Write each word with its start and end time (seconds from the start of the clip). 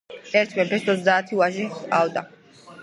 ერთ 0.39 0.55
მეფეს 0.61 0.89
ოცდაათი 0.95 1.39
ვაჟი 1.43 1.69
ჰყავდა. 1.77 2.27